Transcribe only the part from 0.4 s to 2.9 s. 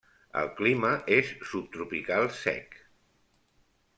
clima és subtropical sec.